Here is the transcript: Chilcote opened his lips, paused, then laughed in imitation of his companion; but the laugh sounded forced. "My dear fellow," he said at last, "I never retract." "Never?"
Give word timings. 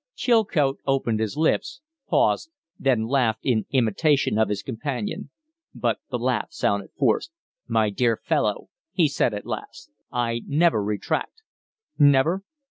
Chilcote 0.15 0.79
opened 0.87 1.19
his 1.19 1.37
lips, 1.37 1.79
paused, 2.09 2.49
then 2.79 3.05
laughed 3.05 3.41
in 3.43 3.67
imitation 3.69 4.39
of 4.39 4.49
his 4.49 4.63
companion; 4.63 5.29
but 5.75 5.99
the 6.09 6.17
laugh 6.17 6.47
sounded 6.49 6.89
forced. 6.97 7.29
"My 7.67 7.91
dear 7.91 8.17
fellow," 8.17 8.69
he 8.91 9.07
said 9.07 9.35
at 9.35 9.45
last, 9.45 9.91
"I 10.11 10.41
never 10.47 10.83
retract." 10.83 11.43
"Never?" 11.99 12.43